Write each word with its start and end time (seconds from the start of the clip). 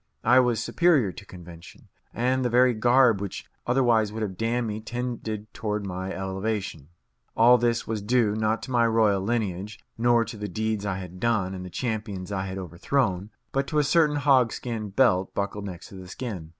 I 0.23 0.39
was 0.39 0.59
superior 0.63 1.11
to 1.11 1.25
convention, 1.27 1.87
and 2.11 2.43
the 2.43 2.49
very 2.49 2.73
garb 2.73 3.21
which 3.21 3.45
otherwise 3.67 4.11
would 4.11 4.23
have 4.23 4.35
damned 4.35 4.65
me 4.65 4.81
tended 4.81 5.53
toward 5.53 5.85
my 5.85 6.11
elevation. 6.11 6.79
And 6.79 6.89
all 7.37 7.59
this 7.59 7.85
was 7.85 8.01
due, 8.01 8.35
not 8.35 8.63
to 8.63 8.71
my 8.71 8.87
royal 8.87 9.21
lineage, 9.21 9.77
nor 9.99 10.25
to 10.25 10.37
the 10.37 10.47
deeds 10.47 10.87
I 10.87 10.97
had 10.97 11.19
done 11.19 11.53
and 11.53 11.63
the 11.63 11.69
champions 11.69 12.31
I 12.31 12.47
had 12.47 12.57
overthrown, 12.57 13.29
but 13.51 13.67
to 13.67 13.77
a 13.77 13.83
certain 13.83 14.15
hogskin 14.15 14.89
belt 14.89 15.35
buckled 15.35 15.65
next 15.65 15.89
the 15.91 16.07
skin. 16.07 16.49